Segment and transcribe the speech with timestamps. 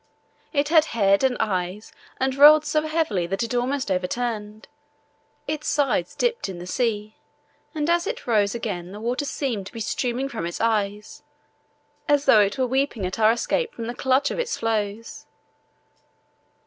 [0.51, 4.67] It had head and eyes and rolled so heavily that it almost overturned.
[5.45, 7.17] Its sides dipped deep in the sea,
[7.75, 11.21] and as it rose again the water seemed to be streaming from its eyes,
[12.09, 15.27] as though it were weeping at our escape from the clutch of the floes.